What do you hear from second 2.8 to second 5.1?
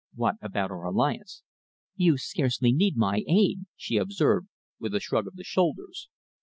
my aid," she observed, with a